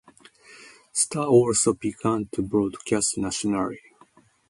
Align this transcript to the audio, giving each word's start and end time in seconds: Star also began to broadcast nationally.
Star 0.93 1.27
also 1.27 1.73
began 1.75 2.27
to 2.31 2.41
broadcast 2.41 3.19
nationally. 3.19 3.81